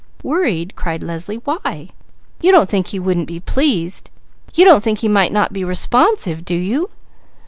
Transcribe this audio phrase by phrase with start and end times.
[0.23, 1.41] '""Worried?" cried Leslie.
[1.43, 1.89] "Why?
[2.41, 4.09] You don't think he wouldn't be pleased?
[4.55, 6.89] You don't think he might not be responsive, do you?"